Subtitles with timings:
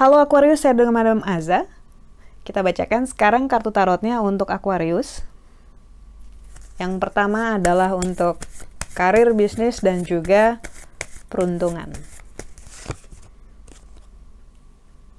[0.00, 1.68] Halo Aquarius, saya dengan Madam Aza.
[2.40, 5.28] Kita bacakan sekarang kartu tarotnya untuk Aquarius.
[6.80, 8.40] Yang pertama adalah untuk
[8.96, 10.64] karir, bisnis, dan juga
[11.28, 11.92] peruntungan.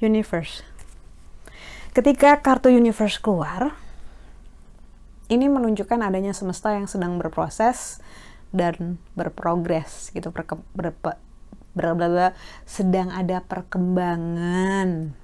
[0.01, 0.65] Universe.
[1.93, 3.77] Ketika kartu Universe keluar,
[5.31, 8.03] ini menunjukkan adanya semesta yang sedang berproses
[8.51, 10.43] dan berprogres gitu, ber,
[10.75, 10.91] ber,
[11.71, 12.35] ber,
[12.67, 15.15] sedang ada perkembangan.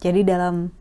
[0.00, 0.72] Jadi dalam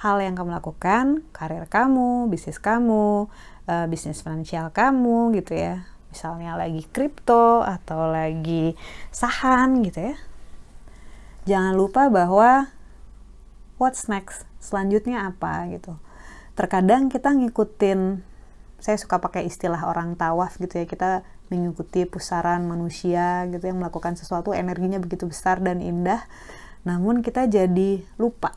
[0.00, 3.28] hal yang kamu lakukan, karir kamu, bisnis kamu,
[3.70, 8.74] uh, bisnis finansial kamu gitu ya misalnya lagi kripto atau lagi
[9.14, 10.14] saham gitu ya
[11.46, 12.66] jangan lupa bahwa
[13.78, 15.94] what's next selanjutnya apa gitu
[16.60, 18.20] terkadang kita ngikutin
[18.80, 24.20] saya suka pakai istilah orang tawaf gitu ya kita mengikuti pusaran manusia gitu yang melakukan
[24.20, 26.20] sesuatu energinya begitu besar dan indah
[26.84, 28.52] namun kita jadi lupa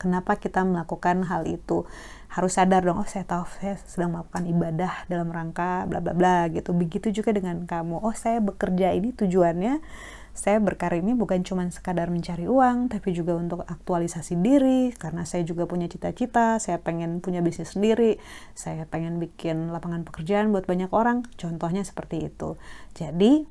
[0.00, 1.84] kenapa kita melakukan hal itu.
[2.32, 6.48] Harus sadar dong oh saya tahu saya sedang melakukan ibadah dalam rangka bla bla bla
[6.48, 6.72] gitu.
[6.72, 8.00] Begitu juga dengan kamu.
[8.00, 9.82] Oh saya bekerja ini tujuannya
[10.30, 15.42] saya berkarir ini bukan cuma sekadar mencari uang tapi juga untuk aktualisasi diri karena saya
[15.42, 18.16] juga punya cita-cita saya pengen punya bisnis sendiri
[18.54, 22.56] saya pengen bikin lapangan pekerjaan buat banyak orang contohnya seperti itu.
[22.94, 23.44] Jadi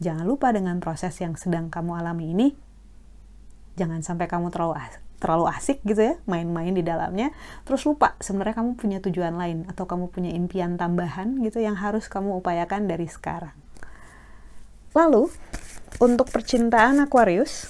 [0.00, 2.48] jangan lupa dengan proses yang sedang kamu alami ini
[3.76, 4.76] jangan sampai kamu terlalu
[5.20, 7.28] terlalu asik gitu ya main-main di dalamnya
[7.68, 12.08] terus lupa sebenarnya kamu punya tujuan lain atau kamu punya impian tambahan gitu yang harus
[12.08, 13.52] kamu upayakan dari sekarang.
[14.90, 15.30] Lalu
[15.98, 17.66] untuk percintaan Aquarius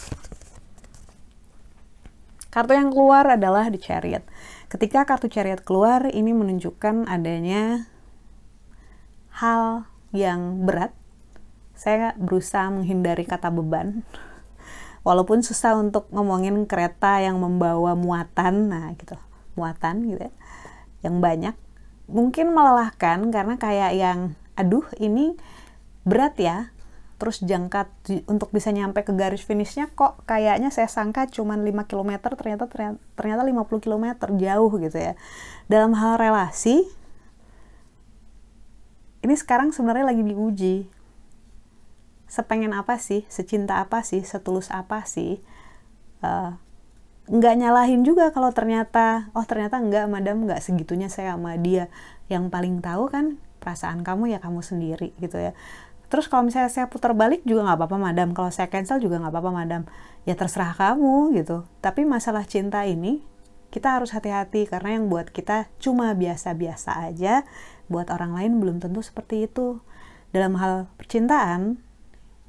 [2.50, 4.26] kartu yang keluar adalah The Chariot.
[4.66, 7.86] Ketika kartu Chariot keluar ini menunjukkan adanya
[9.41, 10.92] hal yang berat.
[11.78, 14.04] Saya berusaha menghindari kata beban.
[15.00, 19.16] Walaupun susah untuk ngomongin kereta yang membawa muatan nah gitu
[19.56, 20.32] muatan gitu ya,
[21.08, 21.56] yang banyak.
[22.10, 24.19] Mungkin melelahkan karena kayak yang
[24.60, 25.41] aduh ini
[26.04, 26.69] berat ya
[27.20, 27.92] terus jangka
[28.25, 32.64] untuk bisa nyampe ke garis finishnya kok kayaknya saya sangka cuma 5 km ternyata
[33.14, 34.06] ternyata 50 km
[34.41, 35.12] jauh gitu ya
[35.69, 36.88] dalam hal relasi
[39.20, 40.88] ini sekarang sebenarnya lagi diuji
[42.31, 45.42] sepengen apa sih, secinta apa sih, setulus apa sih.
[46.22, 46.54] Uh,
[47.26, 51.91] nggak nyalahin juga kalau ternyata, oh ternyata nggak, madam nggak segitunya saya sama dia.
[52.31, 55.52] Yang paling tahu kan perasaan kamu ya kamu sendiri gitu ya.
[56.10, 59.31] Terus kalau misalnya saya putar balik juga nggak apa-apa madam, kalau saya cancel juga nggak
[59.31, 59.82] apa-apa madam.
[60.26, 61.65] Ya terserah kamu gitu.
[61.78, 63.22] Tapi masalah cinta ini
[63.71, 67.47] kita harus hati-hati karena yang buat kita cuma biasa-biasa aja,
[67.87, 69.78] buat orang lain belum tentu seperti itu.
[70.34, 71.78] Dalam hal percintaan,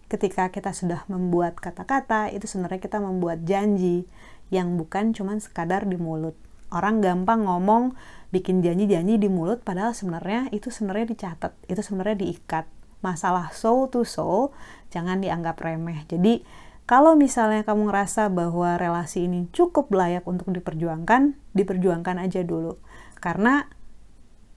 [0.09, 4.09] ketika kita sudah membuat kata-kata itu sebenarnya kita membuat janji
[4.51, 6.35] yang bukan cuma sekadar di mulut
[6.71, 7.95] orang gampang ngomong
[8.31, 12.65] bikin janji-janji di mulut padahal sebenarnya itu sebenarnya dicatat itu sebenarnya diikat
[13.01, 14.53] masalah soul to soul
[14.93, 16.05] jangan dianggap remeh.
[16.05, 16.45] Jadi
[16.85, 22.77] kalau misalnya kamu ngerasa bahwa relasi ini cukup layak untuk diperjuangkan diperjuangkan aja dulu.
[23.21, 23.69] Karena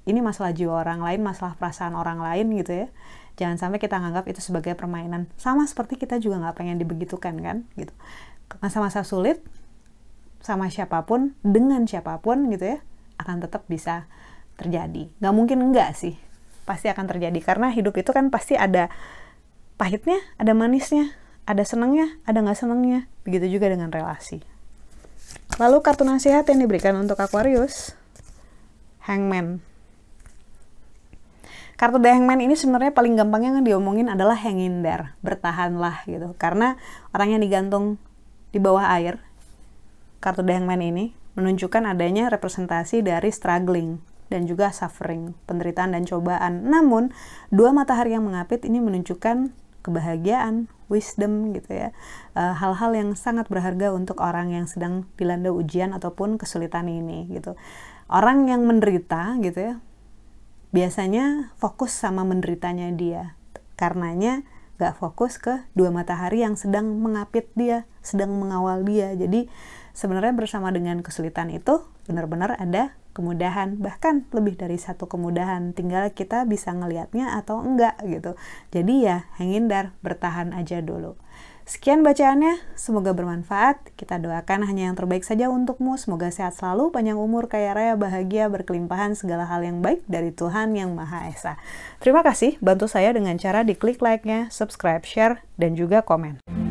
[0.05, 2.87] ini masalah jiwa orang lain masalah perasaan orang lain gitu ya.
[3.35, 5.27] Jangan sampai kita nganggap itu sebagai permainan.
[5.35, 7.95] Sama seperti kita juga nggak pengen dibegitukan kan gitu.
[8.61, 9.41] Masa-masa sulit
[10.45, 12.79] sama siapa pun dengan siapa pun gitu ya
[13.17, 14.11] akan tetap bisa
[14.61, 15.09] terjadi.
[15.23, 16.15] Nggak mungkin enggak sih
[16.65, 17.39] pasti akan terjadi.
[17.45, 18.89] Karena hidup itu kan pasti ada
[19.75, 21.11] pahitnya ada manisnya
[21.45, 24.41] ada senangnya ada nggak senangnya begitu juga dengan relasi.
[25.61, 27.95] Lalu kartu nasihat yang diberikan untuk Aquarius
[29.05, 29.61] Hangman.
[31.75, 36.33] Kartu The Hangman ini sebenarnya paling gampangnya yang diomongin adalah hang in there, bertahanlah gitu.
[36.39, 36.79] Karena
[37.11, 37.99] orang yang digantung
[38.55, 39.19] di bawah air,
[40.23, 46.69] kartu The Hangman ini menunjukkan adanya representasi dari struggling dan juga suffering, penderitaan dan cobaan.
[46.69, 47.13] Namun,
[47.53, 49.53] dua matahari yang mengapit ini menunjukkan
[49.85, 51.89] kebahagiaan, wisdom gitu ya.
[52.33, 57.29] Eh, hal-hal uh, yang sangat berharga untuk orang yang sedang dilanda ujian ataupun kesulitan ini
[57.29, 57.53] gitu.
[58.09, 59.75] Orang yang menderita gitu ya,
[60.73, 63.37] biasanya fokus sama menderitanya dia.
[63.77, 64.45] Karenanya
[64.75, 69.15] gak fokus ke dua matahari yang sedang mengapit dia, sedang mengawal dia.
[69.15, 69.47] Jadi
[69.95, 75.73] sebenarnya bersama dengan kesulitan itu benar-benar ada kemudahan, bahkan lebih dari satu kemudahan.
[75.73, 78.35] Tinggal kita bisa ngelihatnya atau enggak gitu.
[78.75, 81.15] Jadi ya hangindar, bertahan aja dulu.
[81.65, 83.97] Sekian bacaannya, semoga bermanfaat.
[83.97, 85.97] Kita doakan hanya yang terbaik saja untukmu.
[85.97, 90.77] Semoga sehat selalu, panjang umur, kaya raya, bahagia, berkelimpahan, segala hal yang baik dari Tuhan
[90.77, 91.57] Yang Maha Esa.
[92.05, 96.64] Terima kasih, bantu saya dengan cara diklik like-nya, subscribe, share, dan juga komen.